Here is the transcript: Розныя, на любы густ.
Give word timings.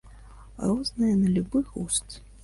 Розныя, 0.69 1.17
на 1.19 1.29
любы 1.35 1.61
густ. 1.73 2.17